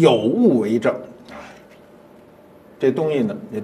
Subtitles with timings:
[0.00, 0.94] 有物为证。
[2.78, 3.60] 这东西呢，这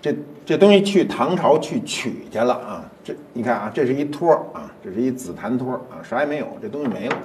[0.00, 2.90] 这这东西去唐朝去取去了啊！
[3.02, 7.18] 这你看啊，这是一托啊，这是一紫檀托啊，啥也没有，这东西没了。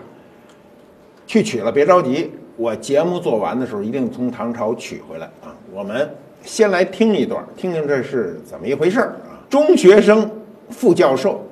[1.27, 5.53] 去取了，别着急，我节目做完的时候一定从唐朝取回来啊。
[5.71, 6.09] 我们
[6.41, 9.37] 先来听一段，听听这是怎么一回事儿啊。
[9.47, 10.27] 中学生，
[10.71, 11.45] 副教授，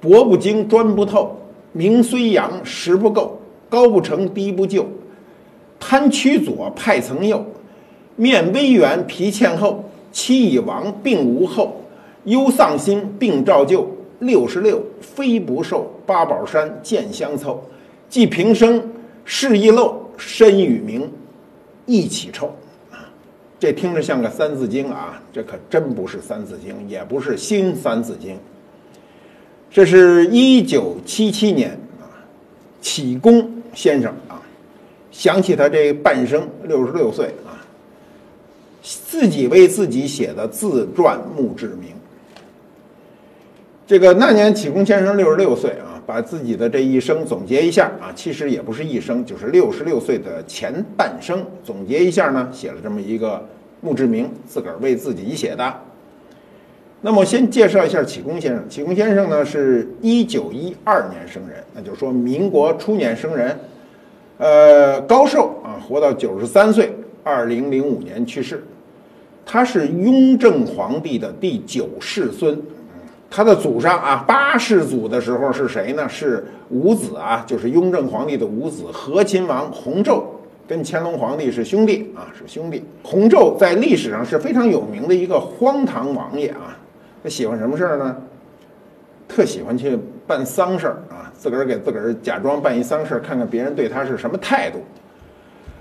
[0.00, 1.36] 博不精，专不透，
[1.72, 4.86] 名虽扬，实不够，高不成，低不就，
[5.80, 7.44] 贪曲左，派曾右。
[8.14, 11.80] 面微圆，皮欠厚，妻已亡，病无后，
[12.24, 13.96] 忧丧心，病照旧。
[14.20, 17.64] 六十六，非不寿，八宝山见相凑，
[18.10, 18.86] 既平生，
[19.24, 21.10] 事易漏，身与名，
[21.86, 22.54] 一起臭。
[22.90, 23.08] 啊，
[23.58, 28.36] 这听着像个三字经啊，这可真不是三字经，也不是新三字经。
[29.70, 32.20] 这是一九七七年啊，
[32.82, 34.14] 启功先生，
[35.10, 37.58] 想起他这半生，六十六岁啊。
[38.82, 41.90] 自己为自己写的自传墓志铭。
[43.86, 53.46] 这个那年启功先生六十六岁啊，把自己的这一生总结一下啊，其实也不是一生，就是六十六岁的前半生总结一下呢，写了这么一个
[53.80, 55.74] 墓志铭，自个儿为自己写的。
[57.02, 63.58] 那么先介绍一下启功先生，启功先生呢是一九一二年生人，那就是说民国初年生人，
[64.40, 66.90] 呃，高寿啊，活到九十三岁。
[67.22, 68.64] 二零零五年去世，
[69.44, 72.58] 他是雍正皇帝的第九世孙，
[73.30, 76.08] 他的祖上啊八世祖的时候是谁呢？
[76.08, 80.22] 是五子啊，就是雍正皇帝的五子和亲王弘昼，
[80.66, 82.82] 跟乾隆皇帝是兄弟啊，是兄弟。
[83.02, 86.78] 弘昼在历史上是非常有名的一个荒唐王爷啊，
[87.22, 88.16] 他喜欢什么事儿呢？
[89.28, 94.78] 特喜欢去办丧事儿啊，自个儿给自个儿假装办一丧事，看看别人对他是什么态度。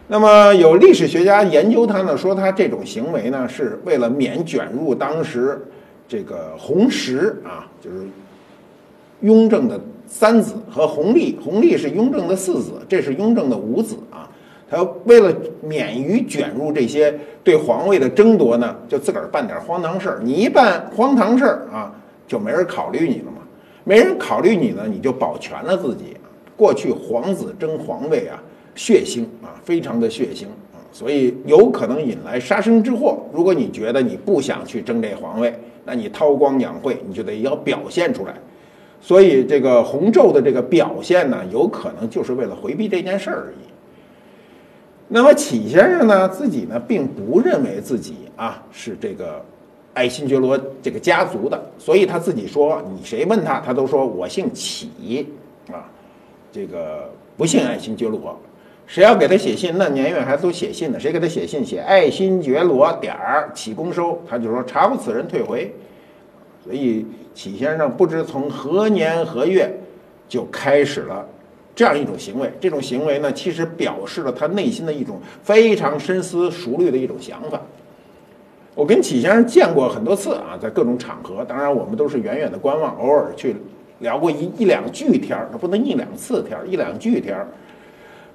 [0.08, 5.62] 那么有历史学家研究他呢，说他这种行为呢，是为了免卷入当时
[6.08, 8.08] 这个弘时啊，就是
[9.19, 9.78] 雍正的
[10.08, 14.30] 三子和弘历，弘历是雍正的四子，这是雍正的五子啊。
[14.72, 20.19] 他为了免于卷入这些对皇位的争夺呢，就自个儿办点荒唐事儿。
[20.24, 21.94] 你一办荒唐事儿啊，
[22.25, 23.38] 就没人考虑你了嘛。
[23.89, 26.16] 没人考虑你呢，你就保全了自己。
[26.55, 28.39] 过去皇子争皇位啊。
[28.75, 33.17] 血腥啊，非常的血腥啊，所以有可能引来杀身之祸。
[33.33, 38.35] 如果你觉得你不想去争这皇位，那你韬光养晦，你就得要表现出来。
[39.01, 43.67] 所以这个洪昼的这个表现呢，有可能就是为了回避这件事儿而已。
[45.09, 49.44] 那么启先生呢，自己呢并不认为自己啊是这个
[49.94, 55.27] 爱新觉罗这个家族的，所以他自己说，你谁问他，他都说我姓启
[55.72, 55.89] 啊，
[56.51, 58.39] 这个不姓爱新觉罗。
[58.85, 61.00] 谁要给他写信，那年月还都写信呢。
[61.00, 65.72] 谁给他写信，写爱新觉罗点儿启功收，他就说查无此人，退回。
[66.63, 69.71] 所以启先生不知从何年何月
[70.27, 71.27] 就开始了
[71.75, 72.51] 这样一种行为。
[72.59, 77.61] 这种行为呢，其实表示了他内心的一种非常深思熟虑的一种想法。
[78.75, 83.56] 我跟启先生见过很多次啊，在各种场合，当然我们都是远远的观望，偶尔去
[84.00, 87.47] 聊过一一两句天儿，不能一两次天儿，一两句天儿。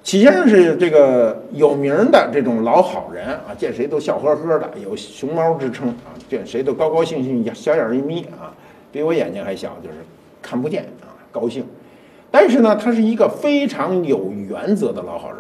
[0.03, 8.53] 启先生是这个有名的这种老好人啊，见谁都笑呵呵的，有熊猫之称啊，见谁都高高兴兴，小眼一眯啊，
[8.93, 9.95] 比我眼睛还小，就是
[10.43, 11.65] 看不见啊，高兴。
[12.31, 15.39] 但是呢，他是一个非常有原则的老好人。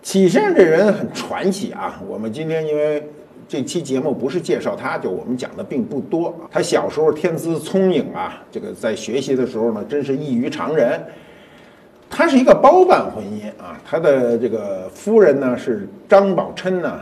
[0.00, 3.08] 启先生这人很传奇啊，我们今天因为
[3.46, 6.34] 这期节目不是介绍他，就我们讲的并不多。
[6.50, 11.02] 他小时候天资聪颖啊，这个在学习的时候呢，真是异于常人。
[12.08, 17.00] 他是一个包办婚姻啊，他的这个夫人呢是张宝琛呢，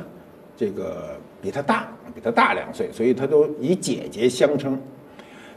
[0.56, 1.10] 这个
[1.42, 4.80] 比他大，比他大两岁，所以他都以姐姐相称。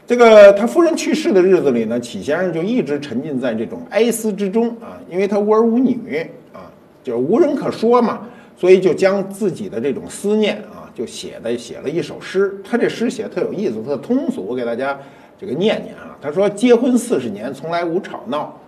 [0.06, 6.70] 这个他夫人去世的日子里呢，启先生就一直沉浸在这种哀思之中啊，因为他无儿无女啊，
[7.02, 8.26] 就是无人可说嘛，
[8.58, 12.58] 所以就将自己的这种思念啊，就写的写了一首诗。
[12.64, 14.98] 他这诗写的特有意思，特通俗，我给大家
[15.38, 16.16] 这个念念啊。
[16.22, 18.58] 他说：“结婚四十年，从来无吵闹。”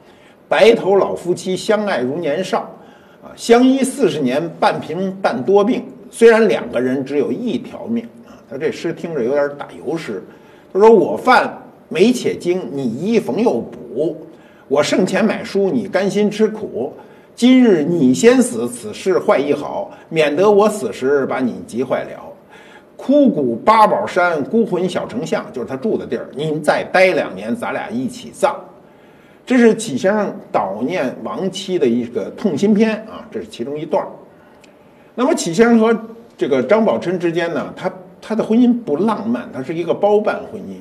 [0.46, 2.70] 白头老夫妻相爱如年少，
[3.22, 5.82] 啊，相依四十年，半贫半多病。
[6.10, 10.22] 虽然两个人只有一条命，啊，他这诗听着有点打油诗。
[10.70, 11.56] 他说：“我饭
[11.88, 14.14] 没且精，你衣缝又补；
[14.68, 16.92] 我剩钱买书，你甘心吃苦。
[17.38, 22.10] 今日你先死，此事坏亦好，免得我死时把你急坏了。
[22.96, 26.28] 枯骨八宝山，孤魂小丞相，就是他住的地儿。
[26.34, 28.56] 您再待两年，咱俩一起葬。”
[29.46, 34.04] 这是启先生悼念亡妻的一个痛心篇啊，这是其中一段
[35.14, 35.96] 那么启先生和
[36.36, 37.88] 这个张宝琛之间呢，他
[38.20, 40.78] 他的婚姻不浪漫，他是一个包办婚姻。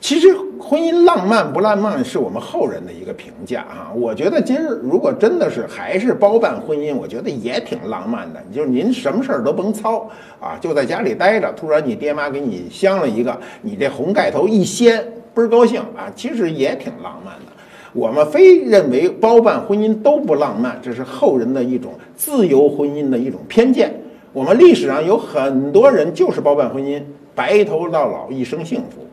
[0.00, 0.28] 其实
[0.60, 3.90] 婚姻浪漫不浪漫是我们后人的一个评价啊。
[3.94, 8.40] 我觉得今儿如果真的是还是包办婚姻，我觉得也挺浪漫的。
[8.54, 10.08] 就是您什么事儿都甭操
[10.40, 15.04] 啊，就在家里待着，突然你爹妈给你相了一个，你这红盖头一掀，
[15.34, 16.10] 倍儿高兴啊。
[16.14, 17.52] 其实也挺浪漫的。
[17.92, 23.92] 我们非认为包办婚姻都不浪漫，这是后人的一种自由婚姻的一种偏见。
[24.32, 27.02] 我们历史上有很多人就是包办婚姻，
[27.34, 29.04] 白头到老，一生幸福。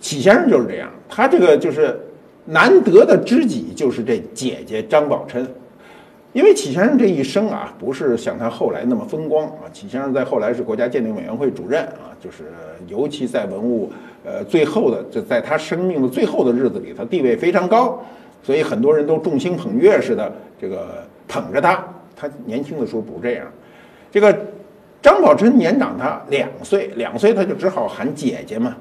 [0.00, 1.98] 启先生就是这样，他这个就是
[2.44, 5.46] 难得的知己，就是这姐姐张宝琛。
[6.34, 9.64] 因为启先生这一生啊，不是像他后来那么风光啊。
[9.72, 12.44] 启先生在后来是国家鉴定委员会主任啊，就是
[12.86, 13.90] 尤其在文物
[14.24, 18.00] 呃最后的，就在他生命的最后的日子里，他地位非常高，
[18.42, 20.30] 所以很多人都众星捧月似的
[20.60, 21.82] 这个捧着他。
[22.14, 23.46] 他年轻的时候不这样，
[24.12, 24.36] 这个
[25.00, 28.76] 张宝琛年长他两岁，两岁他就只好喊姐姐嘛。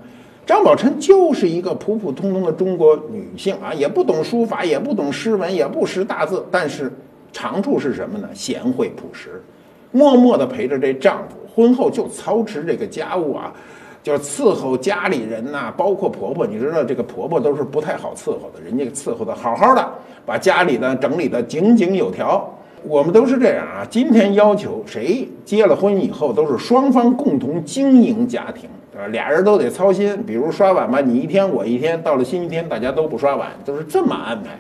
[0.48, 6.90] 张宝琛就是一个普普通通的中国女性啊，也不懂书法，也不懂诗文，也不识大字，但是
[7.34, 8.30] 长处是什么呢？
[8.34, 9.44] 贤惠朴实，
[9.92, 13.54] 默默地陪着这丈夫，婚后就操持这个家务啊，
[14.02, 16.48] 就是伺候家里人呐，包括婆婆。
[16.48, 19.86] 你知道这个婆婆都是不太好伺候的，人家伺候的好好的，
[20.26, 22.50] 把家里呢整理的井井有条。
[22.84, 28.70] 我们都是这样啊，今天要求谁结了婚以后都是双方共同经营家庭。
[29.10, 34.60] 俩人都得操心，比如刷碗吧，你一天我一天，到了星期天大家都不刷碗，都是这么安排。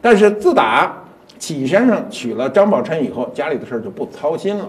[0.00, 1.04] 但是自打
[1.38, 4.68] 启先生娶了张宝琛以后，家里的事儿就不操心了。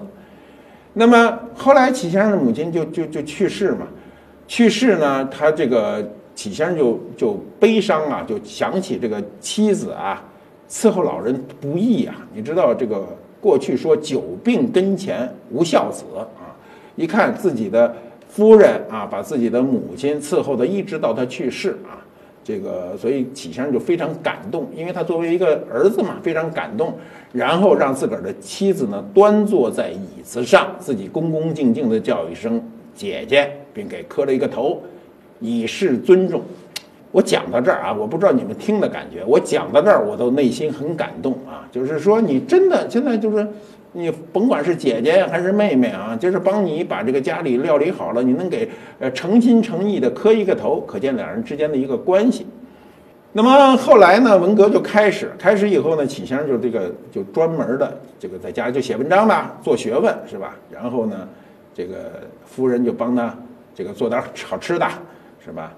[0.94, 3.86] 那么后来启先生的母亲就就就去世嘛，
[4.48, 10.24] 去世呢，他这个启先生就就悲伤啊，就想起这个妻子啊，
[10.70, 12.16] 伺候老人不易啊。
[12.34, 13.06] 你知道这个
[13.42, 16.56] 过去说久病跟前无孝子啊，
[16.96, 17.94] 一看自己的。
[18.30, 21.98] 夫人啊，把自己的母亲伺候的一直到他去世啊，
[22.44, 26.94] 这个所以启先生就非常感动，因为他作为一个儿子嘛，非常感动，
[27.34, 34.80] 然后让自个儿的妻子呢端坐在椅子上，自己恭恭敬敬的叫一声姐姐，并给磕了一个头，
[35.40, 36.42] 以示尊重。
[37.12, 43.48] 我讲到这儿啊，我不知道你们听的感觉，我讲到这儿我都内心很感动啊，就是说你真的现在就是。
[43.92, 48.70] 你甭管是姐姐还是妹妹啊，就是帮你把这个家里料理好了，你能给
[49.00, 52.46] 呃诚心诚意的磕一个头，可见两人之间的一个关系。
[53.32, 60.56] 那么后来呢，文革就开始，开始以后呢，启先生就这个就专门的这个在家就写文章吧，做学问是吧？
[60.72, 61.28] 然后呢，
[61.74, 62.12] 这个
[62.46, 63.36] 夫人就帮他
[63.74, 64.88] 这个做点好吃的，
[65.44, 65.72] 是吧？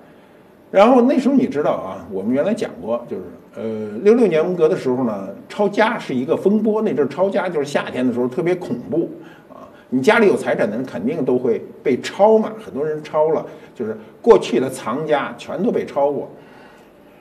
[0.69, 3.23] 然后那时候你知道啊，我们原来讲过，就是
[3.55, 3.63] 呃
[4.03, 6.81] 六六年文革的时候呢，抄家是一个风波。
[6.81, 9.09] 那阵抄家就是夏天的时候特别恐怖
[9.49, 16.29] 啊，你家里有财产的人肯定都会被抄嘛，很多人抄了，就是过去的藏家全都被抄过。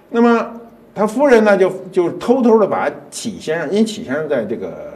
[0.09, 0.53] 那么
[0.95, 4.91] 他夫人呢，就就偷偷的把启先生，因为启先生在这个。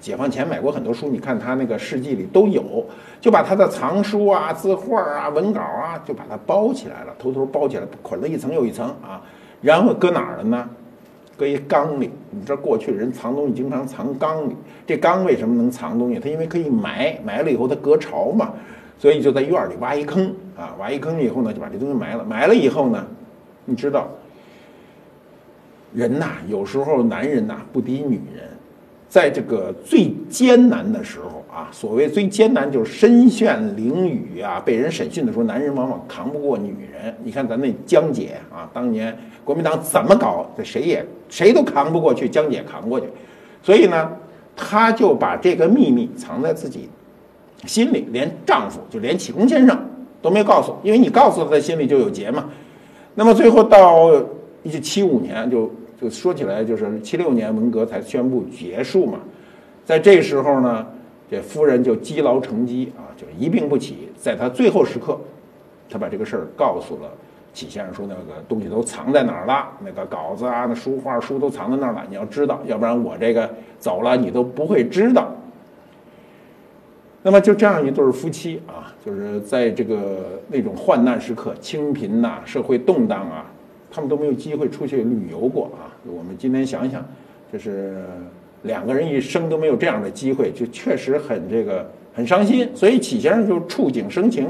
[0.00, 2.82] 解放前买过很多书，你看他那个事迹里都有，
[3.20, 9.20] 就把他的藏书啊、字画啊、文稿啊，就把它包起来了，偷偷包起来，捆了一层又一层啊，
[9.60, 10.66] 然后搁哪儿了呢？
[11.40, 12.10] 搁一缸里。
[12.30, 14.54] 你知道过去人藏东西经常藏缸里，
[14.86, 16.20] 这缸为什么能藏东西？
[16.20, 18.52] 它因为可以埋，埋了以后它隔潮嘛，
[18.98, 22.22] 所以就在院里挖一坑啊，挖一坑以后呢，就把这东西埋了。
[22.22, 23.06] 埋了以后呢，
[23.64, 24.08] 你知道，
[25.94, 28.44] 人呐，有时候男人呐不敌女人。
[29.08, 37.14] 在这个最艰难的时候啊，所谓最艰难就是身陷囹圄啊，被人审讯的时候，男人往往扛不过女人。
[37.24, 43.06] 你看咱那江姐啊，当年国民党怎么搞，这谁也谁都扛不过去，江姐扛过去。
[43.62, 44.10] 所以呢，
[44.54, 46.88] 她就把这个秘密藏在自己
[47.66, 49.76] 心里，连丈夫就连启功先生
[50.22, 52.48] 都没告诉，因为你告诉他，他心里就有结嘛。
[53.14, 54.10] 那么最后到
[54.62, 55.70] 一九七五年就。
[56.00, 59.18] 就说起来，就是七六年文革才宣布结束嘛，
[59.84, 60.86] 在这时候呢，
[61.30, 64.08] 这夫人就积劳成疾啊，就一病不起。
[64.18, 65.18] 在他最后时刻，
[65.88, 67.10] 他把这个事儿告诉了
[67.54, 75.32] 启先生，说那个东西都藏在哪儿了，那个稿子啊、那书画书都藏在那儿了，你要知道，要不然我这个走了，你都不会知道。
[77.22, 83.46] 那么就这样一对夫妻啊，就是在这个那种患难时刻、清贫呐、社会动荡啊。
[83.92, 85.90] 他们都没有机会出去旅游过啊！
[86.06, 87.04] 我们今天想想，
[87.52, 88.04] 就是
[88.62, 92.68] 两个人一生都没有这样的机会，就确实很这个很伤心。
[92.74, 94.48] 所以启先生就触景生情，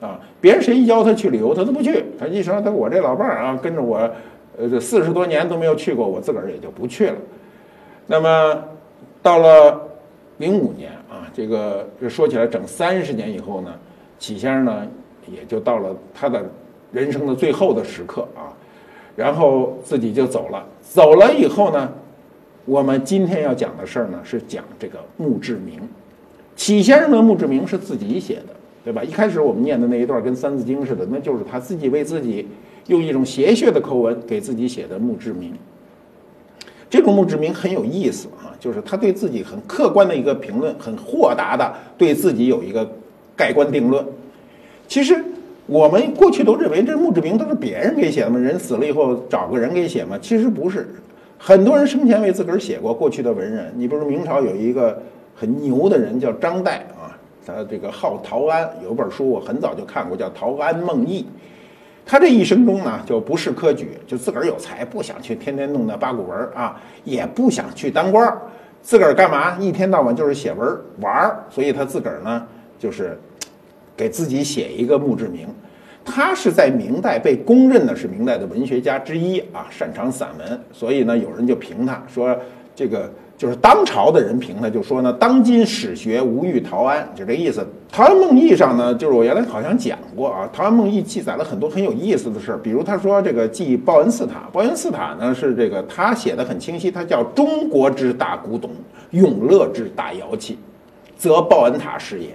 [0.00, 2.04] 啊，别人谁一邀他去旅游，他都不去。
[2.18, 3.98] 他一说他我这老伴儿啊，跟着我
[4.58, 7.16] 呃，这四十多年都没有去过，我自个儿也就不去了。
[8.06, 8.62] 那么
[9.22, 9.80] 到了
[10.38, 13.72] 零五年啊，这个这说起来整三十年以后呢，
[14.18, 14.86] 启先生呢
[15.26, 16.44] 也就到了他的
[16.90, 18.52] 人生的最后的时刻啊，
[19.14, 20.64] 然后自己就走了。
[20.82, 21.90] 走了以后呢，
[22.64, 25.80] 我们今天要讲的事儿呢是讲这个墓志铭。
[26.54, 28.54] 启先生的墓志铭是自己写的，
[28.84, 29.02] 对吧？
[29.02, 32.46] 一开始我们念的那一段跟《三字经》似的，那就是他自己为自己
[32.86, 35.52] 用一种谐谑的口吻给自己写的墓志铭。
[36.88, 42.88] 这种墓志铭很有意思啊，就是他对自己很客观的一个评论，很豁达的对自己有一个
[43.34, 44.06] 盖棺定论。
[44.86, 45.24] 其实
[45.66, 50.18] 我们过去都认为这墓志铭都是别人给写的嘛，人死了以后找个人给写嘛。
[50.20, 50.86] 其实不是，
[51.44, 52.94] 很多人生前为自个儿写过。
[52.94, 55.02] 过去的文人，你比如明朝有一个
[55.34, 61.22] 很牛的人叫张岱啊，他这个号陶安，有本书我很早就看过，叫《陶安梦忆》。
[62.06, 68.40] 他这一生中呢，就不是科举，就自个儿有才，不想去天天弄那八股文啊，也不想去当官儿，
[68.80, 69.56] 自个儿干嘛？
[69.58, 72.46] 一天到晚就是写文玩儿，所以他自个儿呢，
[72.78, 73.18] 就是
[73.96, 75.48] 给自己写一个墓志铭。
[76.04, 82.36] 他是在明代被公认的是明代的文学家之一啊，擅长散文，所以呢，有人就评他说
[82.74, 83.10] 这个。
[83.38, 87.60] 就是当朝的人评他，就说呢，当今史学无欲陶安，就这意思。
[87.90, 98.70] 《陶庵梦忆》上呢，就是我原来好像讲过啊，《陶庵梦忆》记载了很多很有意思的事儿，比如他说这个记报恩寺塔，报恩寺塔呢是这个他写的很清晰，他叫中国之大古董，
[99.10, 100.56] 永乐之大窑器，
[101.16, 102.28] 则报恩塔是也。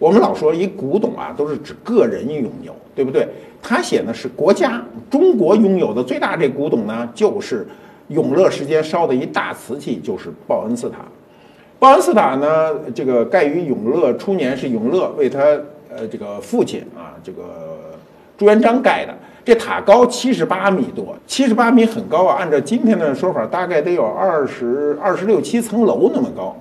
[0.00, 3.28] 我们老说一古董啊，都是指个人拥有，对不对？
[3.62, 7.64] 他写的是国家中国拥有的最大这古董呢，就是。
[8.10, 10.96] 永乐时间烧的一大瓷器就是报恩寺塔，
[11.78, 15.38] 报恩寺塔呢，这个盖于永乐初年，是永乐为他
[15.88, 17.94] 呃这个父亲啊这个
[18.36, 19.14] 朱元璋盖的。
[19.44, 22.36] 这塔高七十八米多，七十八米很高啊。
[22.40, 26.56] 按照今天的说法，大概得有二十二十六七层楼那么高。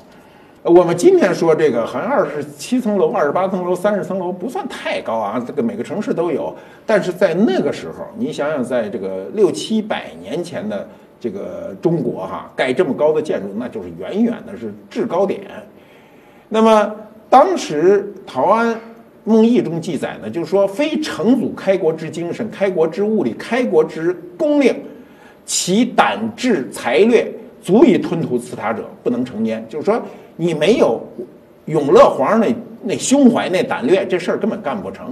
[0.63, 6.55] 我们今天说这个好像二十七层楼、二十八层楼、三十层楼不算太高啊，这个每个城市都有。
[6.85, 10.87] 但是在那个时候，你想想，在这个六七百年前的。
[11.21, 15.41] 这个中国哈盖这么高的建筑，那就是远远的是制高点。
[16.47, 16.95] 那么
[17.29, 18.79] 当时《陶庵
[19.25, 24.73] 梦忆》中记载呢，就是说非成祖开国之精神、开国之物力、开国之功令，
[25.45, 27.29] 其胆志才略
[27.61, 29.61] 足以吞吐此塔者，不能成焉。
[29.67, 30.01] 就是说
[30.41, 31.01] 你没有
[31.65, 35.07] 永乐皇上那那胸怀、那胆略，这事儿根本干不成。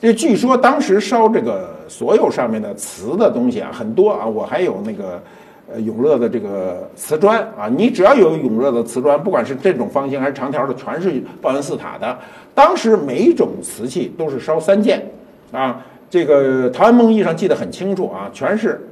[0.00, 5.22] 这据说当时烧这个所有上面的瓷的东西啊，很多啊，我还有那个
[5.70, 12.18] 呃永乐的这个瓷砖啊，你只要有永乐的瓷砖，不管是这种方形还是长条的，全是报恩寺塔的。
[12.54, 15.06] 当时每一种瓷器都是烧三件
[15.52, 18.88] 啊，这个《陶庵梦忆》上记得很清楚啊，全是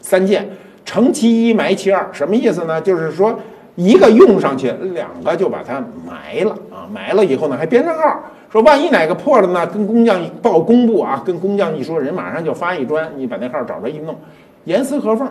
[0.00, 0.48] 三件，
[0.86, 2.80] 成其一，埋其二，什么意思呢？
[2.80, 3.38] 就是说
[3.76, 8.20] 一个用上去，两个就把它埋了啊，埋了以后呢，还编上号。
[8.50, 9.66] 说万一哪个破了呢？
[9.66, 11.22] 跟工匠报公布啊！
[11.26, 14.16] 跟工匠一说，人马上就发一砖，你把那号找着一弄，
[14.64, 15.28] 严丝合缝。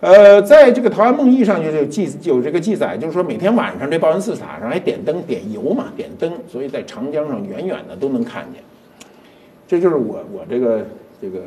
[0.00, 8.62] 呃，在这个《陶庵梦忆》上就有记有这个记载，就是说每天晚上这报恩寺塔上还点灯点油嘛，点灯，所以在长江上远远的都能看见。
[9.66, 10.86] 这就是我我这个
[11.20, 11.40] 这个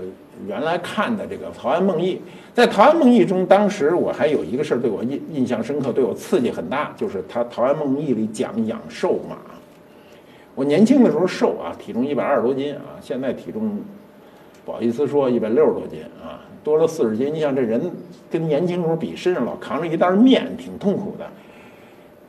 [0.45, 2.15] 原来看的这个《陶庵梦忆》。
[2.55, 9.35] 在《陶庵梦忆》中，当时我还有一个事儿对我印印象深刻，对我刺激很大，就是他《陶庵梦忆》里讲养瘦马。
[10.55, 13.77] 我年轻的时候瘦啊，体重一百二十多斤啊，现在体重
[14.63, 17.33] 不好意思说一百六十多斤啊，多了四十斤。
[17.33, 17.91] 你想这人
[18.31, 21.25] 跟年轻时候比，身上老扛着一袋面，挺痛苦的。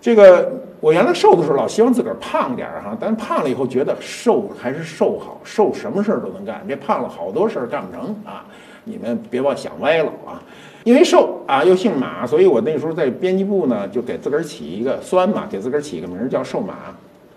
[0.00, 8.45] 这个我原来瘦的时候老希望自个儿胖点儿哈，但胖了以后觉得瘦还是瘦好，瘦什么事儿都能干，这胖了好多事儿干不成啊。
[8.88, 10.43] 你们别往想歪了啊，
[10.85, 16.75] 因为瘦啊又姓马，所以我那时候在编辑部呢就给自个儿起一个酸嘛，给自个儿起一个名叫瘦马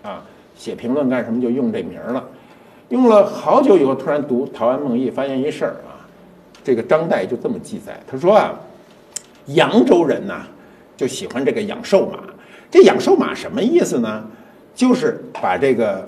[0.02, 0.22] 啊。
[0.56, 2.22] 写评论干什么就用这名儿了，
[2.90, 6.04] 用了好久以后，突然读《陶庵梦忆》，发现一事儿啊，
[6.62, 8.54] 这个张岱就这么记载，他说啊，
[9.46, 10.46] 扬州人呐
[10.98, 12.18] 就喜欢这个养寿马，
[12.70, 14.22] 这养寿马什么意思呢？
[14.74, 16.06] 就是把这个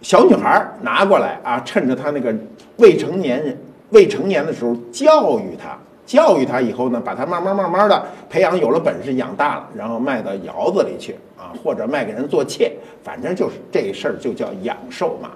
[0.00, 2.34] 小女孩拿过来啊，趁着她那个
[2.78, 3.56] 未成年人
[3.90, 5.78] 未成年的时候教育他。
[6.06, 12.72] 教育他以后呢，把他慢慢慢慢的培养有了本事，养大了，然后卖到窑子里去啊， 或者卖给人做妾，
[13.04, 15.32] 反正就是这事儿就叫养瘦马。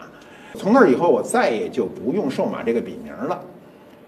[0.59, 3.39] 从那以后，我再也就不用瘦马这个笔名了。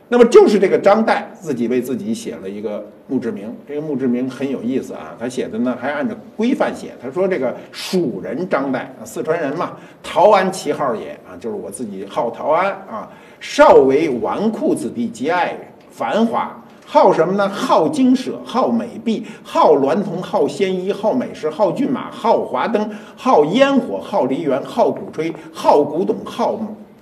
[0.08, 6.92] 那么就是这个张岱自己为自己写了一个墓志铭，这个墓志铭很有意思啊，他写的呢还按照规范写。
[7.02, 13.08] 他说这个蜀人张岱啊，四川人嘛，陶安其号也啊，就是我自己号陶安啊，
[13.40, 15.56] 少为纨绔子弟，极爱
[15.90, 16.60] 繁华。
[16.86, 17.48] 好什么呢？
[17.48, 26.60] 好经舍，好美婢，好娈童，好鲜衣，好美食，好骏马，好华灯，好烟火，好梨园，好鼓吹，好古董，好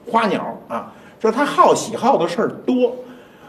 [0.09, 0.95] 花鸟啊！
[1.23, 2.97] 说他好喜好的事儿多。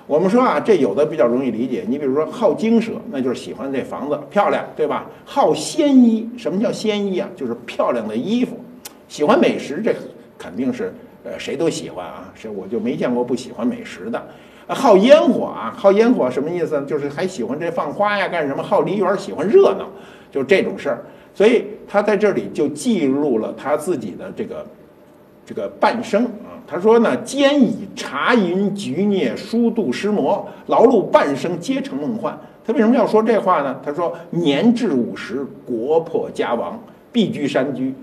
[0.06, 1.84] 我们说啊，这有的比较容易理解。
[1.88, 5.10] 你比如说好经舍，那就是喜欢这房子漂亮，对吧？
[5.26, 7.28] 好鲜衣，什么叫鲜衣啊？
[7.36, 8.60] 就是漂亮的衣服。
[9.08, 9.96] 喜欢美食，这
[10.38, 14.24] 肯定是呃谁都喜欢啊，是我就没见过不喜欢美食的。
[14.68, 16.86] 好烟火啊，好烟火什么意思呢？
[16.86, 18.62] 就是还喜欢这放花呀，干什么？
[18.62, 19.88] 好梨园，喜欢热闹，
[20.32, 21.04] 就这种事儿。
[21.34, 24.64] 所以他在这里就记录了他自己的这个
[25.46, 26.58] 这个半生啊。
[26.66, 33.80] 他说呢：“兼以茶饮菊孽书度诗魔，劳碌半生皆成梦幻。”他为什么要说这话呢？
[33.84, 36.82] 他说：“年至五十，国破家亡，
[37.12, 37.94] 必居山居。”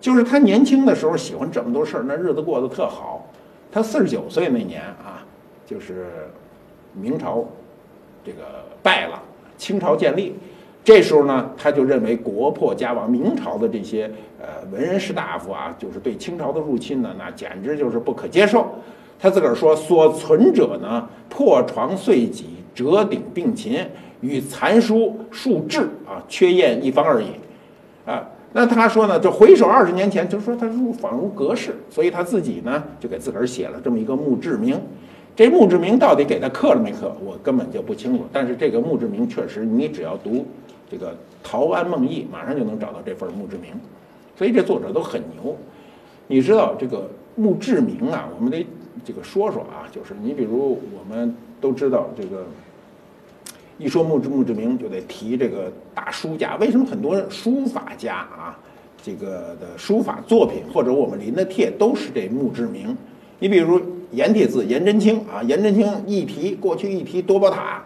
[0.00, 3.26] 就是他年轻的时候喜欢这么多事儿，那日子过得特好。
[3.72, 5.24] 他四十九岁那年啊。
[5.68, 6.06] 就是
[6.92, 7.44] 明朝
[8.24, 8.38] 这个
[8.84, 9.20] 败了，
[9.58, 10.36] 清朝建立，
[10.86, 18.64] 这时候呢，他就认为国破家亡，明朝的这些呃文人士大夫啊，就是对清朝的入侵呢，那简直就是不可接受。
[19.18, 23.84] 他自个儿说：“所存者呢，破床碎几，折鼎并琴，
[24.20, 27.30] 与残书数志啊，缺砚一方而已。”
[28.08, 34.80] 啊，那他说呢，就回首二十年前，就说他入仿如隔世，所以他自己呢，就给自个儿写了这么一个墓志铭。
[35.34, 38.24] 这墓志铭到底给他刻了没刻，我根本就不清楚。
[38.32, 40.46] 但是这个墓志铭确实，你只要读
[40.90, 41.12] 这个
[41.42, 43.72] 《陶庵梦忆》，马上就能找到这份墓志铭。
[44.36, 45.56] 所以这作者都很牛。
[46.26, 48.66] 你知道这个墓志铭啊，我们得
[49.04, 52.44] 这个说说啊，就是你比如我们都知道这个，
[53.78, 56.56] 一说墓志墓志铭就得提这个大书家。
[56.56, 58.58] 为什么很多书法家啊，
[59.02, 62.96] 这个的书法作品或者我们临的帖都是这墓志铭？
[63.38, 63.80] 你比如。
[64.12, 67.82] 颜体字颜真卿啊，颜真卿一提过去一提多宝塔，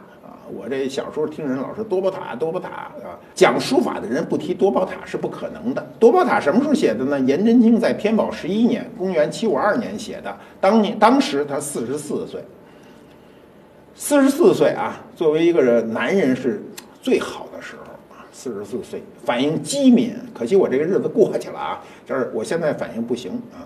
[0.55, 5.87] 我这小时候听人老说多宝塔多宝塔啊，讲书法的人不提多宝塔是不可能的。
[5.99, 7.19] 多宝塔什么时候写的呢？
[7.21, 12.43] 颜真卿在天宝十一年，公元七五二年写的，当年当时他四十四岁，
[13.95, 16.63] 四十四岁啊，作为一个人男人是
[17.01, 17.83] 最好的时候
[18.15, 23.63] 啊，四十四岁反应机敏，可惜我这个日子过去了啊，就是我现在反应不行啊。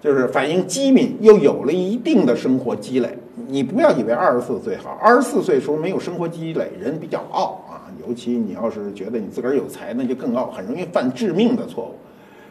[0.00, 3.08] 就是反应机敏，又有了一定的生活积累。
[3.48, 7.82] 你不要以为二十四岁好，二十四岁时候没有生活积累，人比较傲啊。
[8.06, 11.94] 尤其你要是觉得你自个儿有才，那就更傲，很容易犯致命的错误。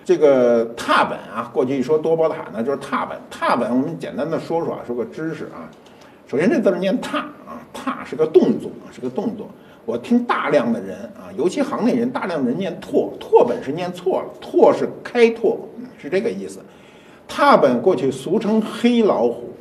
[0.03, 3.17] 这个拓本啊，过去一说多宝塔呢，就是拓本。
[3.29, 5.69] 拓本我们简单的说说啊，说个知识啊。
[6.27, 9.47] 首先这字念拓啊，拓是个动作，是个动作。
[9.85, 15.57] 我听大量的人啊，尤其行内人，大量的人念拓，拓本是念错了，拓是开拓，
[15.97, 16.59] 是这个意思。
[17.27, 19.52] 拓本过去俗称黑老虎，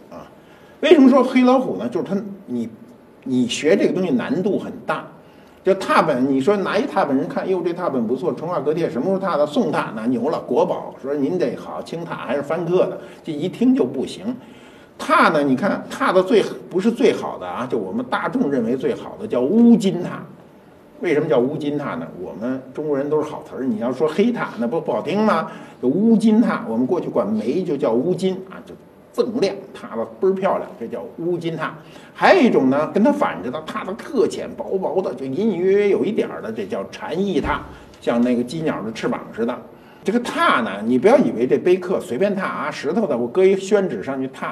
[0.82, 1.88] 为什么说黑老虎呢？
[1.88, 2.16] 就是它
[2.46, 2.68] 你
[3.24, 5.04] 你学这个东西难度很大。
[5.64, 9.46] 就拓本，你说拿一拓本人看，哟这拓本不错，成化阁帖什么时候拓的？
[9.46, 10.92] 宋拓那牛了，国宝。
[11.00, 12.98] 说您得好，清拓还是翻刻的？
[13.22, 14.36] 这一听就不行。
[14.98, 20.10] 拓呢，你看拓的最不是最好的啊，就我们大众认为最好的叫乌金拓。
[20.98, 22.08] 为什么叫乌金拓呢？
[22.20, 25.48] 我们中国人都是好词儿，你要说黑拓，那不不好听吗？
[25.80, 28.74] 就乌金拓，我们过去管煤就叫乌金啊，就
[29.14, 31.66] 锃亮，拓的倍儿漂亮，这叫乌金拓。
[32.14, 37.50] 还有一种呢，跟它反着的，拓的特浅薄薄的，就隐隐约约有一点儿的，这叫蝉翼拓，
[38.00, 39.56] 像那个鸡鸟的翅膀似的。
[40.04, 44.48] 这个拓呢，你不要以为这碑刻随便拓啊，石头的，我搁一宣纸上去拓，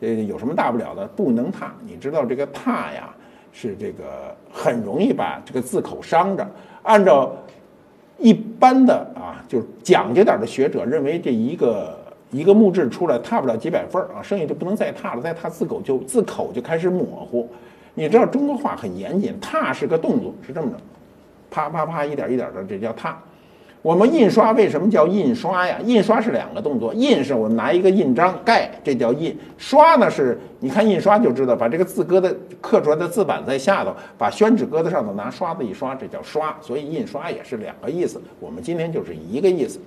[0.00, 1.06] 呃，有什么大不了的？
[1.08, 3.10] 不能拓，你知道这个拓呀？
[3.58, 6.46] 是这个很容易把这个字口伤着。
[6.82, 7.34] 按照
[8.18, 11.98] 一般的啊，就是讲究点的学者认为，这一个
[12.30, 17.48] 一个木质出来踏不了几百份儿啊，剩下就不能再踏了，再踏字口就字口就开始模糊。
[17.94, 20.76] 你知道中国话很严谨，踏是个动作，是这么着，
[21.50, 23.18] 啪啪啪一点一点的，这叫踏。
[23.80, 25.78] 我们印刷为什么叫印刷呀？
[25.84, 36.52] 印刷是两个动作，印是我拿一个印章盖，这叫印；刷呢是，你看印刷就知道，把这个字搁在刻出来的字板在下头，把宣纸搁在上头，拿刷子一刷，这叫刷。
[36.60, 38.20] 所以印刷也是两个意思。
[38.40, 39.78] 我们今天就是一个意思。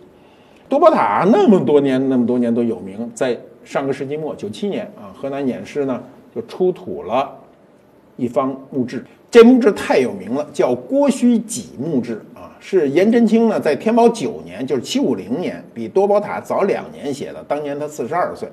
[0.69, 6.01] 多宝塔那么多年，那么多年都有名，在上个世纪末九七年啊，河南偃师呢
[6.33, 7.35] 就出土了
[8.15, 12.21] 一方墓志，这墓志太有名了，叫郭虚己墓志。
[12.61, 17.41] 是颜真卿呢，在天宝九年，就是七五零年，比多宝塔早两年写的。
[17.47, 18.49] 当年他四十二岁，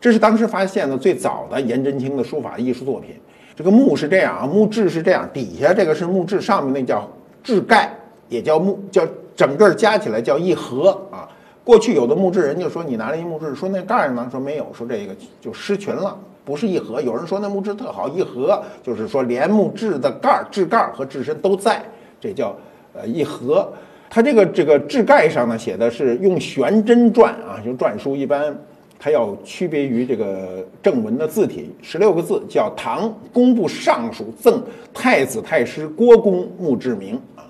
[0.00, 3.10] 这是当时发现的最早的颜真卿的书法艺术作品。
[3.54, 7.08] 这个墓是这样啊，墓志是这样，底下这个是墓志，上面那叫
[7.44, 7.94] 志盖，
[8.28, 9.06] 也叫墓，叫
[9.36, 11.28] 整个加起来叫一合啊。
[11.68, 14.26] 过去有的墓志人就说你拿了一墓志，说那盖儿呢？
[14.30, 16.98] 说没有，说这个就失群了，不是一盒。
[16.98, 21.84] 有人说那墓志特好，一盒就是说连墓志的盖儿、志盖儿和志身都在，
[22.18, 22.56] 这叫
[22.94, 23.70] 呃一盒。
[24.08, 28.58] 它这个这个志盖上呢写的是用悬针篆啊，就篆书一般
[28.98, 34.62] 它要区别于这个正文的字体，十六个字叫唐工部尚书赠
[34.94, 37.44] 太子太师郭公墓志铭啊。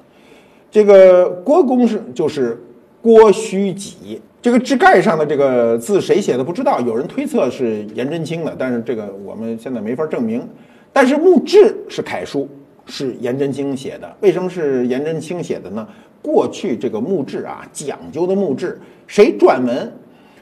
[0.72, 2.61] 这个郭公是就是。
[3.09, 10.47] 郭虚己，这个志盖上的这个字谁写的不知道，有人推测是颜真卿的，但是这个我们现在没法证明。
[10.92, 12.47] 但是墓志是楷书，
[12.85, 14.16] 是颜真卿写的。
[14.21, 15.88] 为什么是颜真卿写的呢？
[16.21, 19.90] 过去这个墓志啊，讲究的墓志，谁撰文，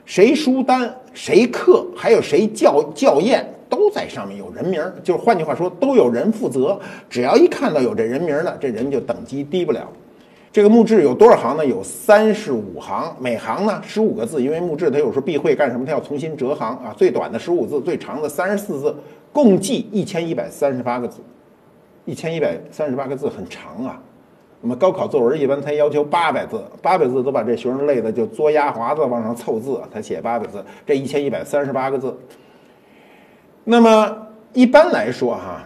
[0.05, 4.83] 谁书单，谁刻，还有谁校校验，都在上面有人名。
[5.05, 6.77] 就是换句话说，都有人负责。
[7.09, 9.89] 只要一看到有这人名的，这人就等级低不了。
[10.57, 11.67] 这个墓志有多少行呢？
[11.67, 14.43] 有三十五行，每行呢十五个字。
[14.43, 15.85] 因为墓志它有时候避讳干什么？
[15.85, 16.95] 它要重新折行啊。
[16.97, 18.97] 最短的十五字，最长的三十四字，
[19.35, 21.21] 共计一千一百三十八个字。
[22.07, 24.01] 一千一百三十八个字很长啊。
[24.63, 32.19] 那么高考作文一般才要求八百字，八百字都把这学生累的就嘬牙华子往上凑字，他写八百字，这一千一百三十八个字。
[33.63, 35.63] 那么一般来说哈。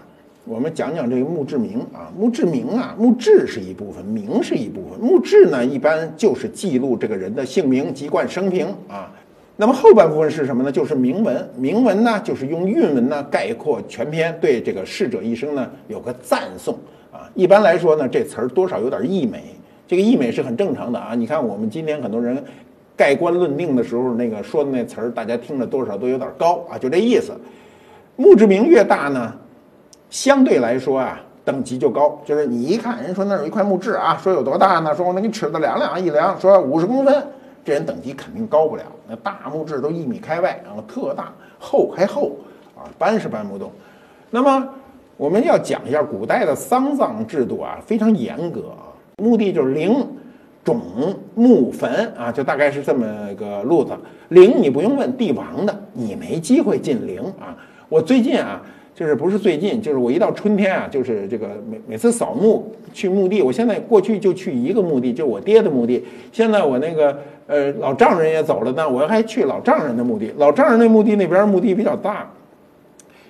[0.50, 4.98] 我们讲讲这个墓志铭啊，墓志铭啊，墓志是一部分，铭是一部分。
[4.98, 9.12] 墓志呢，一般就是记录这个人的姓名、籍贯、生平啊。
[9.56, 10.72] 那么后半部分是什么呢？
[10.72, 11.48] 就是铭文。
[11.56, 16.76] 铭文呢，就是用韵文呢概括全篇，对这个逝者一生呢有个赞颂
[17.12, 17.30] 啊。
[17.36, 19.54] 一般来说呢，这词儿多少有点溢美，
[19.86, 21.14] 这个溢美是很正常的啊。
[21.14, 22.42] 你看我们今天很多人
[22.96, 27.32] 盖棺论定的时候，那个说的那词儿，大家听着多少都有点高啊，就这意思。
[28.16, 29.32] 墓志铭越大呢。
[30.10, 32.20] 相对来说啊，等级就高。
[32.26, 34.94] 就是你一看，人说那有一块木质啊，说有多大呢？
[34.94, 37.24] 说我那你尺子量量一量，说五十公分，
[37.64, 38.82] 这人等级肯定高不了。
[39.08, 42.36] 那大木质都一米开外，然后特大，厚还厚
[42.76, 43.70] 啊，搬是搬不动。
[44.30, 44.68] 那么
[45.16, 48.90] 我们要讲一下古代的丧葬制度啊，非常严格啊。
[49.18, 50.04] 墓地就是陵、
[50.64, 50.80] 冢、
[51.36, 53.92] 墓、坟啊，就大概是这么个路子。
[54.30, 57.56] 陵你不用问，帝王的你没机会进陵啊。
[57.88, 58.60] 我最近啊。
[59.00, 66.04] 就是不是最近，就是我一到春天啊，就是这个每每次扫墓去墓地，我现在过去就去一个墓地，就我爹的墓地。
[66.30, 70.30] 现在我那个呃老丈人也走了呢，我还去老丈人的墓地。
[70.36, 72.30] 老丈人那墓地那边墓地比较大，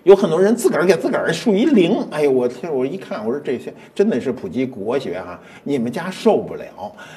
[0.02, 2.04] 有很多人自个儿给自个儿树一陵。
[2.10, 2.74] 哎呦，我天！
[2.74, 6.64] 我一看，我说这些真的是普及国学哈，你们家受不了，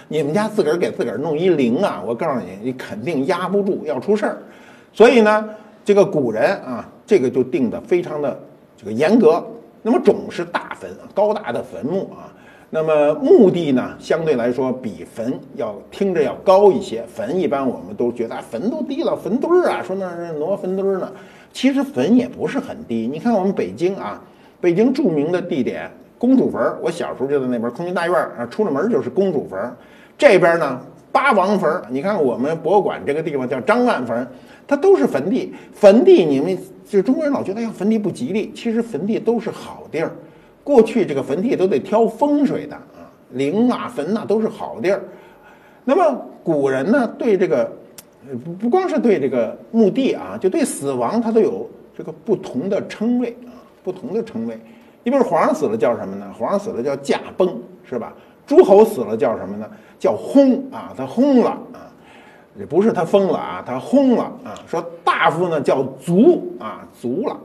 [0.10, 2.04] 你们家自个儿给自个儿弄一陵啊！
[2.06, 4.38] 我告诉你，你肯定压不住，要出事儿。
[4.94, 5.50] 所以呢。
[5.86, 8.40] 这个古人啊，这个就定的非常的
[8.78, 9.44] 这个严格。
[9.82, 12.32] 那么冢是大坟，高大的坟墓啊。
[12.70, 17.04] 那么墓地呢，相对来说比坟要听着要高一些。
[17.04, 21.12] 坟一般我们都觉得坟都低了，坟堆儿啊，说那是挪坟堆儿呢。
[21.52, 23.08] 其实坟也不是很低。
[23.12, 24.20] 你看我们北京啊，
[24.60, 29.60] 北京著名的地点公主坟，我小时候就在那边空军大院啊，出了门就是公主坟。
[30.18, 30.82] 这边呢
[31.14, 34.28] 八王坟，你看我们博物馆这个地方叫张万坟。
[34.66, 38.50] 它都是坟地，坟地你们就中国人老觉得呀，坟地不吉利。
[38.56, 40.10] 其实坟地都是好地儿，
[40.64, 45.04] 过去这个坟地都得挑风水的啊，陵啊坟呐都是好地儿。
[45.84, 47.70] 那么古人呢，对这个
[48.46, 53.52] 不不光是对这个墓地啊，就对死亡他都有这个不同的称谓啊，
[53.84, 54.58] 不同的称谓。
[55.04, 56.34] 你比如皇上死了叫什么呢？
[56.40, 58.16] 皇上死了叫驾崩，是吧？
[58.46, 59.70] 诸侯死了叫什么呢？
[60.00, 61.90] 叫薨啊，他薨了啊。
[62.56, 64.54] 也不是他疯了啊，他轰了啊！
[64.68, 67.36] 说大夫呢叫族啊，族了。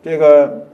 [0.00, 0.64] 这个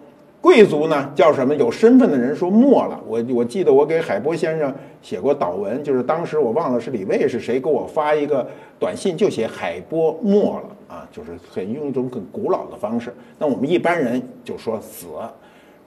[0.43, 1.55] 贵族呢叫什么？
[1.57, 3.01] 有身份的人说没了。
[3.07, 8.47] 我我记得我给海波先生写过祷文，就是当时我忘了是李卫是谁给我发一个
[8.79, 10.65] 短信，就写海波没了
[10.95, 13.15] 啊，就是很用一种很古老的方式。
[13.39, 15.07] 那我们一般人就说死，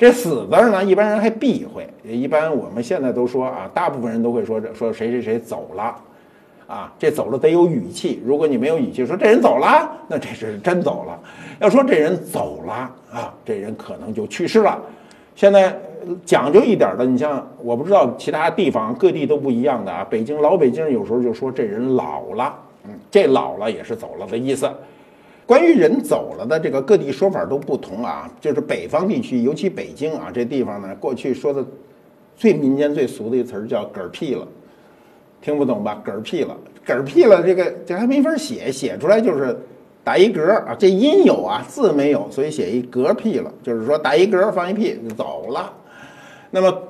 [0.02, 1.88] 这死字呢，一般人还避讳。
[2.04, 5.96] 一般我们现在都说啊，大部分人都会说这说谁谁谁走了。
[6.66, 8.20] 啊，这走了得有语气。
[8.26, 11.20] 如果你没有语气，说这人走了，那这是真走了。
[11.60, 12.74] 要说这人走了
[13.14, 14.82] 啊，这人可能就去世了。
[15.36, 15.72] 现在
[16.26, 20.04] 讲究一点的，你像我不知道其他地方各地都不一样的啊。
[20.10, 22.52] 北京老北京有时候就说这人老了，
[22.86, 24.68] 嗯，这老了也是走了的意思。
[25.46, 28.32] 关于人走了的这个各地说法都不同啊。
[28.40, 31.66] 就是北方地区，尤其北京啊这地方呢，过去说的
[32.36, 34.48] 最民间最俗的一词儿叫嗝屁了。
[35.42, 36.00] 听不懂吧？
[36.06, 39.58] 嗝屁了，嗝屁了，这个这还没法写，写出来就是
[40.04, 45.74] 打一嗝啊，这音有啊，字没有，所以写一嗝屁了，就是说打一嗝放一屁就走了。
[46.52, 46.84] 那么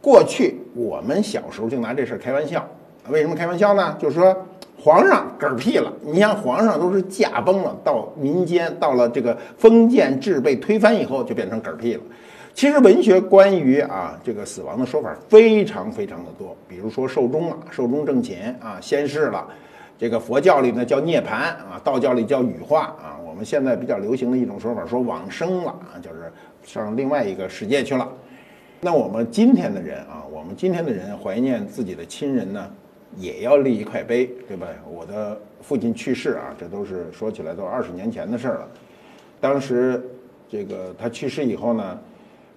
[0.00, 2.66] 过去我们小时候就拿这事儿开玩笑，
[3.10, 3.94] 为什么开玩笑呢？
[4.00, 4.34] 就是说
[4.82, 12.00] 皇上嗝屁了，你像皇上都是驾崩了，到民间到了这个封建制被推翻以后，就变成嗝屁了。
[12.52, 19.46] 其实文学关于啊这个死亡的说法非常非常的多，比如说寿终了，寿终正寝啊，仙逝了。
[19.96, 23.14] 这个佛教里呢叫涅槃啊，道教里叫羽化啊。
[23.24, 26.32] 我们现在比较流行的一种说法说往生了啊，就是
[26.64, 28.08] 上另外一个世界去了。
[28.80, 32.68] 那我们今天的人啊，我们今天的人怀念自己的亲人呢，
[33.16, 34.66] 也要立一块碑，对吧？
[34.90, 38.68] 我的父亲去世啊，这都是说起来都二十年前的事儿了。
[39.40, 40.02] 当时
[40.48, 41.98] 这个他去世以后呢，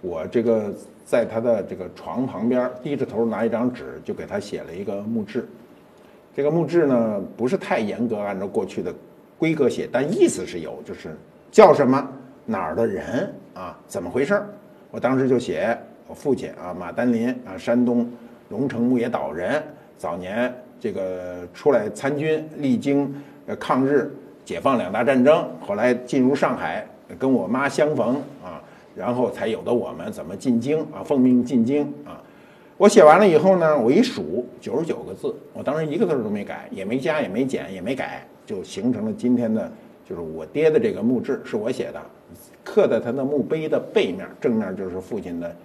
[0.01, 5.47] 我这个在他的这个床旁边低着头拿一张纸，就给他写了一个墓志。
[6.35, 8.93] 这个墓志呢不是太严格，按照过去的
[9.37, 11.15] 规格写，但意思是有，就是
[11.51, 12.07] 叫什么
[12.45, 14.47] 哪儿的人啊，怎么回事儿？
[14.91, 18.09] 我当时就写我父亲啊，马丹林啊，山东
[18.49, 19.63] 龙城牧野岛人，
[19.97, 23.13] 早年这个出来参军，历经
[23.47, 26.85] 呃抗日、解放两大战争，后来进入上海，
[27.17, 28.61] 跟我妈相逢啊，
[28.95, 32.21] 然后才有的我们怎么进京啊，奉命进京啊。
[32.77, 39.71] 我写完了以后呢，我一数九十九个字，我当时一个字都没改，也没加，也没减，也没改，就形成了今天的，
[40.07, 42.01] 就是我爹的这个墓志是我写的，
[42.65, 45.55] 刻在他的墓碑的背面，正面就是父亲的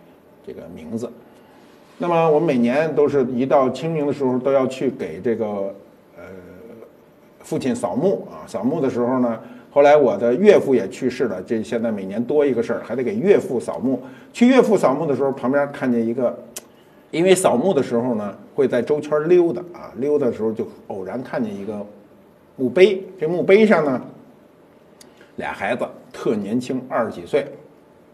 [0.46, 1.10] 这个名字。
[2.02, 5.46] 那么我每年都是一到清明的时候都要去给这个
[6.16, 6.24] 呃
[7.40, 9.38] 父亲扫墓啊，扫墓的时候呢，
[9.70, 14.00] 后来我的岳父也去世了，这现在每年多一个事儿，还得给岳父扫墓。
[14.32, 16.36] 去岳父扫墓的时候，旁边看见一个。
[17.10, 21.84] 因为扫墓的时候呢，会在周圈溜达啊，溜达的时候就偶然看见一个
[22.56, 23.02] 墓碑。
[23.18, 24.00] 这墓碑上呢，
[25.34, 27.46] 俩孩子特年轻，二十几岁。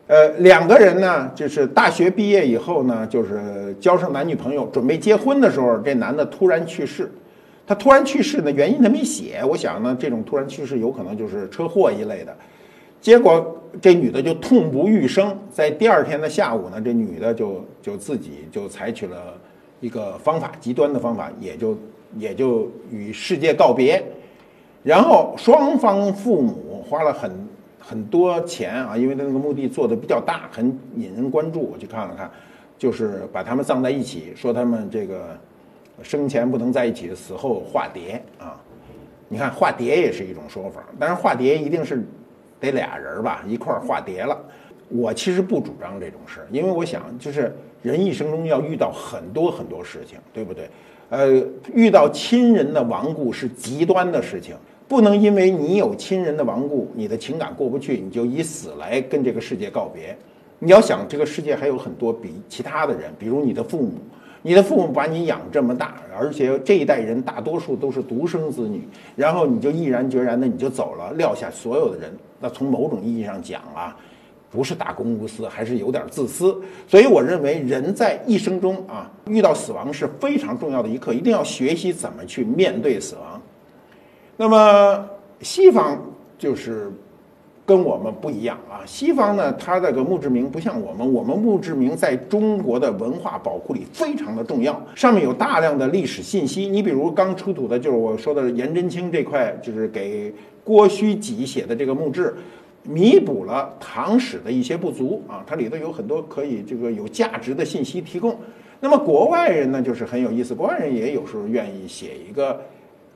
[0.08, 7.10] 呃，两个人呢，就是大学毕业以后呢，就是交上男女朋友，准备结婚的时候，这男的突然去世。
[7.66, 9.42] 他突然去世呢，原因他没写。
[9.44, 12.32] 我想呢，这种突然去世有可能就是车祸一类的。
[13.00, 19.34] 结果这女的就痛不欲生，在第二天的下午呢，这女的就就自己就采取了
[19.80, 21.76] 一个方法，极端的方法，也就
[22.16, 24.00] 也就与世界告别。
[24.84, 27.28] 然后双方父母花了很
[27.86, 31.60] 很多钱啊，因为他那个墓地做的比较大，很引人关注。
[31.60, 32.28] 我去看了看，
[32.76, 35.38] 就是把他们葬在一起，说他们这个
[36.02, 38.60] 生前不能在一起，死后化蝶啊。
[39.28, 42.04] 你看化蝶也是一种说法，但是化蝶一定是。
[42.58, 44.34] 得俩人吧，一块儿化蝶了。
[44.88, 50.70] 我其实不主张这种事，因为我想，就是人一生中要遇到很多很多事情，对不对？
[51.10, 54.56] 呃，遇到亲人的亡故是极端的事情，
[54.88, 60.16] 不能因为你有亲人的亡故，你的情感过不去，你就以死来跟这个世界告别。
[60.58, 63.92] 你要想，这个世界还有很多比其他的人，比如你的父母。
[64.42, 72.16] 你的父母把你养这么大，而且这一代人大多数都是独生子女，然后你就毅然决然的你就走了，撂下所有的人。
[72.38, 73.96] 那从某种意义上讲啊，
[74.48, 76.56] 不是大公无私，还是有点自私。
[76.86, 83.35] 所以我认为人在一生中啊，遇到死亡是非常重要的一刻，一定要学习怎么去面对死亡。
[84.36, 85.08] 那么
[85.40, 86.00] 西方
[86.38, 86.90] 就是。
[87.68, 96.68] 跟我们不一样啊，西方呢，它这个墓志铭不像我们，我们墓志铭在中国的文化宝库里非常的重要，上面有大量的历史信息。
[96.68, 102.36] 你比如刚出土的，就是我说的颜真卿这块，就是给郭虚己写的这个墓志，
[102.84, 108.38] 弥补了唐史的一些不足啊，它里头有很多可以这个有价值的信息提供。
[108.78, 112.60] 那么国外人呢，就是很有意思，国外人也有时候愿意写一个，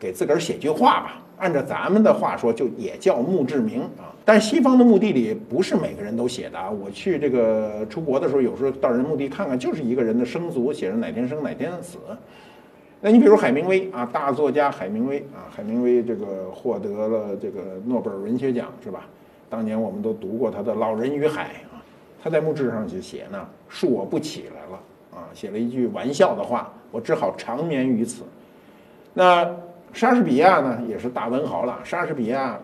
[0.01, 1.23] 给自个儿写句话吧。
[1.39, 4.13] 按照咱们的话说，就也叫墓志铭啊。
[4.27, 6.71] 但西方的墓地里不是每个人都写的啊。
[6.71, 11.97] 我去这个出国的时候，有时候到人墓地看看，就是一个人的生卒，写着哪天生哪天死。
[13.01, 19.07] 那你比如海明威啊，大作家海明威啊，海明威这个获得了这个诺贝尔文学奖是吧？
[19.49, 21.81] 当年我们都读过他的《老人与海》啊。
[22.23, 28.25] 他在墓志上就写呢：“恕我不起来了啊！”写了一句玩笑的话，我只好长眠于此。
[29.15, 29.51] 那。
[29.93, 31.79] 莎士比亚呢，也是大文豪了。
[31.83, 32.59] 莎士比亚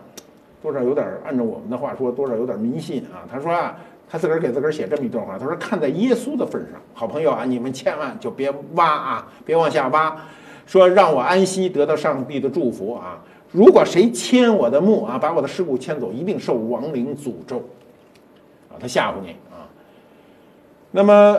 [0.61, 3.27] 多少有点按照我们的话说，多少有点迷信啊。
[3.29, 3.77] 他说啊，
[4.09, 10.15] 他自个儿给自个儿写这么一段话，他说：“看在耶稣的份上，好朋友啊，你们千万就别挖啊，别往下挖，
[10.65, 13.21] 说让我安息，得到上帝的祝福啊。
[13.51, 17.57] 如果谁迁我的墓啊，把我的尸骨迁走，一定受亡灵诅咒
[18.69, 18.79] 啊。
[18.79, 19.67] 他吓唬你啊。
[20.91, 21.37] 那么。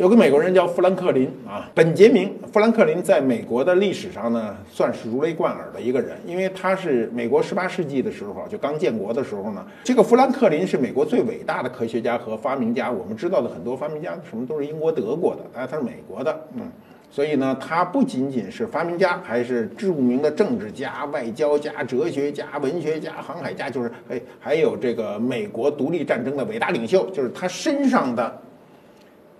[0.00, 12.90] 有个美国人叫富兰克林啊，本杰明·富兰克林在美国的历史上呢，算是如雷贯耳的一个人，因为他是美国十八世纪的时候就刚建国的时候呢，这个富兰克林是美国最伟大的科学家和发明家。
[12.90, 16.62] 我们知道的很多发明家什么都是英国、德国的，哎，他是美国的，嗯，
[17.10, 28.40] 所以呢，他不仅仅是发明家，还是著名的政治家、外交家、哲学家、文学家、航海家，就是哎，还有这个美国独立战争的伟大领袖，就是他身上的。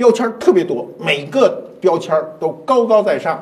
[0.00, 3.38] 标签特别多，每个标签都高高在上，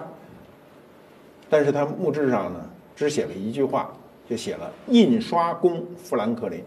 [1.48, 2.60] 但是他墓志上呢，
[2.96, 3.92] 只写了一句话，
[4.28, 6.60] 就写了“印刷工富兰克林”，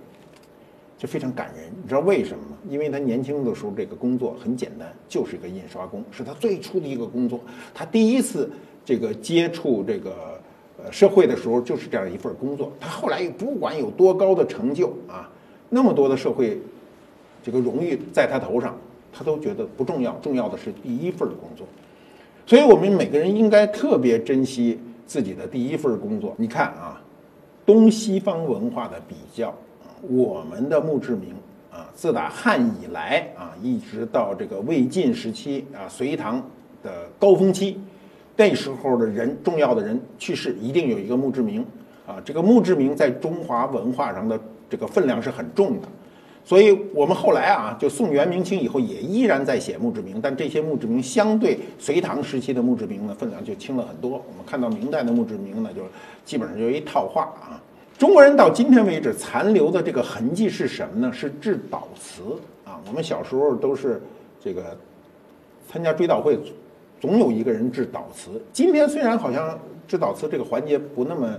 [0.97, 1.69] 就非常感人。
[1.83, 2.57] 你知道为什么吗？
[2.69, 7.37] 因为他年轻的时候这个工作很简单，就是一个印刷工，是他最初的一个工作。
[7.73, 8.49] 他第一次
[8.85, 10.39] 这个接触这个
[10.81, 12.71] 呃社会的时候，就是这样一份工作。
[12.79, 15.29] 他后来不管有多高的成就啊，
[15.67, 16.57] 那么多的社会
[17.43, 18.73] 这个荣誉在他头上。
[19.11, 21.67] 他都觉得不重要，重要的是第一份工作，
[22.45, 26.33] 所以我们每个人应该特别珍惜自己的第一份工作。
[26.37, 27.01] 你看啊，
[27.65, 29.53] 东西方文化的比较，
[30.01, 31.35] 我们的墓志铭
[31.71, 36.41] 啊，自打汉以来啊，一直到这个魏晋时期啊，隋唐
[36.81, 37.79] 的高峰期，
[38.35, 41.65] 那时候的人重要的人去世，一定有一个墓志铭
[42.07, 42.21] 啊。
[42.23, 45.87] 这个墓志铭在中华文化上的这个分量是很重的。
[46.43, 54.11] 所以我们后来啊，就宋元明清以后也依然在写墓志铭，但这些墓志铭相对隋唐时期的墓志铭呢，分量就轻了很多。
[54.11, 55.83] 我们看到明代的墓志铭呢，就
[56.25, 57.61] 基本上就一套话啊。
[57.97, 61.13] 中国人到今天为止残留的这个痕迹是什么呢？
[61.13, 62.23] 是致悼词
[62.65, 62.81] 啊。
[62.87, 64.01] 我们小时候都是
[64.43, 64.75] 这个
[65.71, 66.37] 参加追悼会，
[66.99, 68.41] 总有一个人致悼词。
[68.51, 71.29] 今天虽然好像致悼词这个环节不那么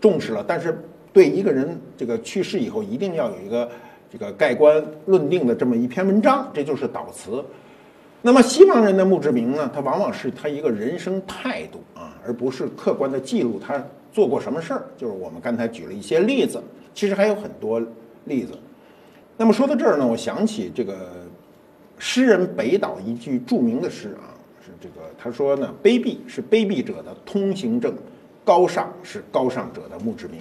[0.00, 3.68] 重视了，但是对一个人这个去世以后，一定要有一个。
[4.10, 7.44] 这个盖棺论定的这么一篇文章，这就是悼词。
[8.22, 9.70] 那么西方人的墓志铭呢？
[9.72, 14.84] 它往往是他一个人生态度啊，而不是客观的记录他做过什么事儿。
[14.98, 17.80] 就是我们刚才举了一些例子，其实还有很多
[18.24, 18.52] 例子。
[19.38, 21.08] 那么说到这儿呢，我想起这个
[21.98, 27.94] 诗人北岛一句著名的诗啊，是这个他说呢：“卑鄙是卑鄙者的通行证，
[28.44, 30.40] 高尚是高尚者的墓志铭。”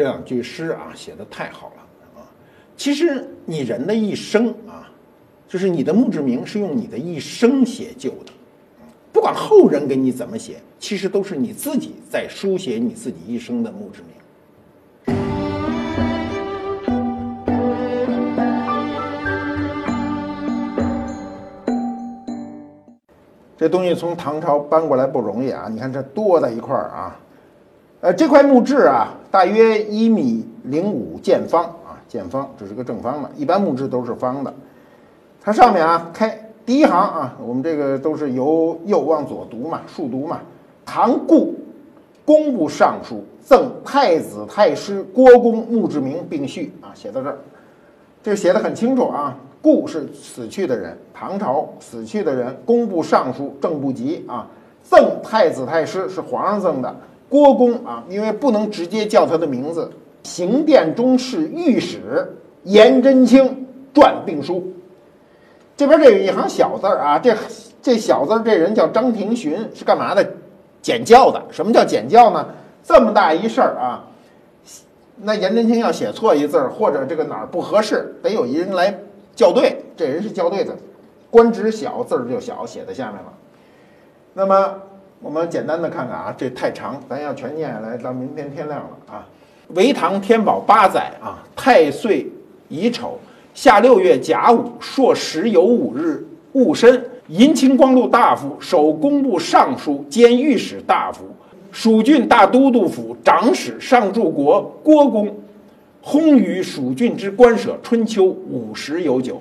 [0.00, 2.24] 这两句诗啊，写的太好了啊！
[2.74, 4.90] 其实你人的一生啊，
[5.46, 8.32] 就是你的墓志铭是用你的一生写就的，
[9.12, 15.14] 不管后人给你怎么写，其实都是你自己在书写你自己一生的墓志铭。
[23.58, 25.68] 这东西从唐朝搬过来不容易啊！
[25.70, 27.20] 你看这多在一块儿啊！
[28.00, 34.52] 呃，这块木质啊，大约一米零五见方啊，见方，这是个正方的，一般木质都是方的。
[35.38, 40.40] 它上面啊，开第一行啊，我们这个都是由右往左读嘛，竖读嘛。
[40.86, 41.54] 唐故
[42.24, 47.36] 工部尚书赠太子太师郭公墓志铭，并序啊，写到这儿，
[48.22, 49.36] 这写的很清楚啊。
[49.60, 54.46] 故是死去的人，唐朝死去的人，工部尚书正部级啊，
[54.82, 56.96] 赠太子太师是皇上赠的。
[57.30, 59.88] 郭公啊，因为不能直接叫他的名字，
[60.24, 64.72] 行殿中侍御史颜真卿传并书。
[65.76, 67.32] 这边这有一行小字儿啊，这
[67.80, 70.28] 这小字儿这人叫张廷询，是干嘛的？
[70.82, 71.40] 检校的。
[71.52, 72.44] 什么叫检校呢？
[72.82, 74.04] 这么大一事儿啊，
[75.16, 78.98] 那颜真卿要写错一字儿，或者这个哪儿不合适，得有一人来
[79.36, 79.84] 校对。
[79.96, 80.74] 这人是校对的，
[81.30, 83.32] 官职小，字儿就小，写在下面了。
[84.34, 84.74] 那么。
[85.22, 89.26] 我们简单的看看啊，这太长，咱要全念下来，到明天天亮了啊。
[89.74, 92.26] 隋唐天宝八载啊，太岁
[92.68, 93.18] 乙丑，
[93.52, 101.26] 夏六月甲午，朔十有五日戊申，银青光禄大夫，守工部尚书兼御史大夫，
[101.70, 105.36] 蜀郡大都督府长史上柱国郭公，
[106.02, 109.40] 薨于蜀郡之官舍，春秋五十有九。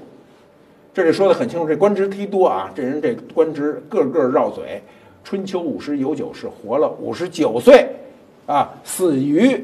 [0.94, 4.84] 这里说的很清楚，这官职忒多啊，这人这官职个个绕嘴。
[5.30, 7.88] 春秋五十有九是活了五十九岁，
[8.48, 9.64] 啊，死于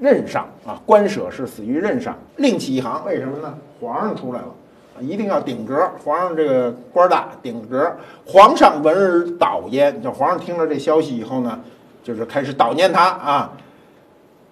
[0.00, 2.18] 任上啊，官舍是死于任上。
[2.38, 3.56] 另起一行，为什么呢？
[3.80, 4.48] 皇上出来了，
[5.00, 5.88] 一定要顶格。
[6.04, 7.96] 皇上这个官大，顶格。
[8.26, 11.60] 皇上闻而祷焉，就皇上听了这消息以后呢，
[12.02, 13.52] 就是开始悼念他啊，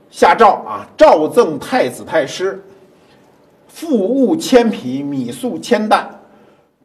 [0.09, 2.63] 下诏啊，诏赠太子太师，
[3.67, 6.09] 富物千匹，米粟千担，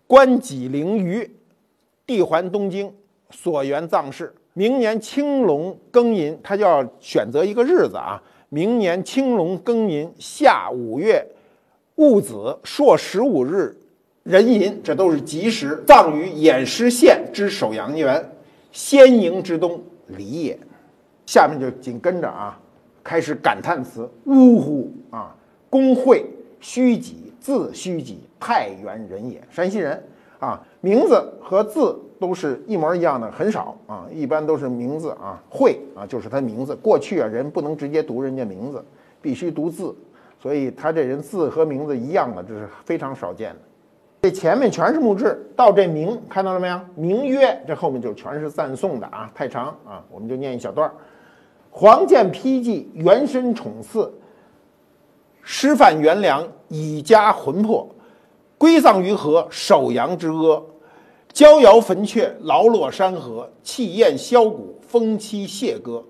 [0.07, 1.29] 官己凌鱼，
[2.07, 2.91] 地还东京。
[3.33, 8.21] 所缘葬事，明年青龙庚寅，他就要选择一个日子啊。
[8.49, 11.25] 明年青龙庚寅，夏五月
[11.95, 13.75] 戊子，朔十五日
[14.23, 15.83] 壬寅，这都是吉时。
[15.87, 18.23] 葬于偃师县之首阳园，
[18.71, 20.57] 先营之东，离也。
[21.25, 22.59] 下面就紧跟着啊，
[23.03, 25.35] 开始感叹词：呜呼啊！
[25.69, 26.23] 公会
[26.59, 29.41] 虚己，字虚己，太原人也。
[29.49, 30.03] 山西人
[30.37, 36.73] 啊，名字和字都是一模一样的，很少啊，一般都是名字啊，会啊，就是他名字。
[36.73, 38.81] 过去啊，人不能直接读人家名字，
[39.21, 39.93] 必须读字，
[40.41, 43.59] 所以他这人字和名字一样的，这是非常少见的。
[44.21, 46.79] 这前面全是墓志，到这名看到了没有？
[46.95, 50.93] 名曰，这后面就全是赞颂的啊，太长啊，我们就念一小段儿
[51.71, 54.09] 黄剑披迹，原身宠赐，
[55.41, 57.85] 师范元良，以家魂魄，
[58.57, 60.63] 归葬于河，首阳之阿。
[61.33, 66.03] 交遥坟阙，劳落山河，气焰箫鼓，风凄谢歌。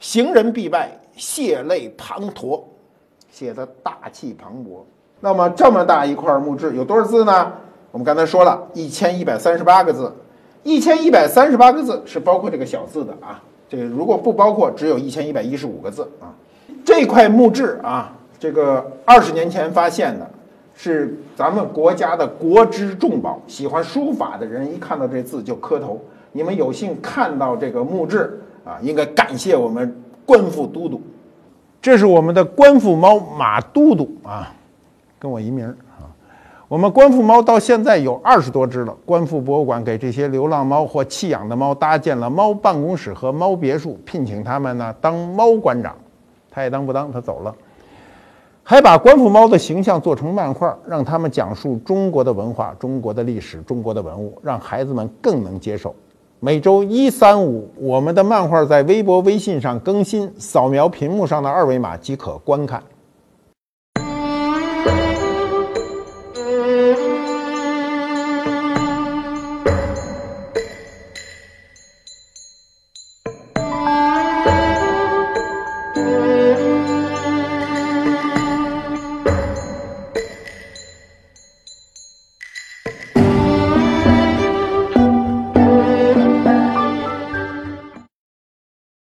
[0.00, 2.60] 行人必拜，谢泪滂沱，
[3.30, 4.82] 写的大气磅礴。
[5.20, 7.52] 那么这么大一块木质有多少字呢？
[7.92, 10.12] 我们刚才说了一千一百三十八个字，
[10.64, 13.40] 一千一百三十八个字是包括这个小字的啊。
[13.68, 16.34] 这个如果不包括，只有一千一百一十五个字啊。
[16.84, 20.28] 这块木质啊，这个二十年前发现的，
[20.74, 23.40] 是咱们国家的国之重宝。
[23.46, 26.00] 喜欢书法的人一看到这字就磕头。
[26.32, 29.96] 你们有幸看到这个墓志啊，应该感谢我们
[30.26, 31.00] 官复都督。
[31.80, 34.52] 这是我们的官复猫马都督啊。
[35.18, 36.04] 跟我一名啊！
[36.68, 38.94] 我们观复猫到现在有二十多只了。
[39.06, 45.96] 观复博物馆给这些流浪猫或弃养的猫搭建了猫办公室和猫别墅，聘请他们呢当猫馆长。
[46.50, 47.54] 他也当不当，他走了。
[48.66, 55.94] 还把官府猫的形象做成漫画，让他们讲述中国的文化、中国的历史、中国的文物，让孩子们更能接受。
[56.40, 62.82] 每周一、三、五，我们的漫画在微博、微信上更新，扫描屏幕上的二维码即可观看。